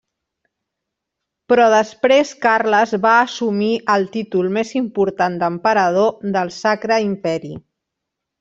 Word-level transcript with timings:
Però 1.51 1.67
després 1.73 2.31
Carles 2.47 2.95
va 3.05 3.13
assumir 3.27 3.69
el 3.99 4.09
títol 4.17 4.49
més 4.59 4.73
important 4.83 5.39
d'Emperador 5.45 6.13
del 6.39 6.55
Sacre 6.61 7.03
Imperi. 7.11 7.57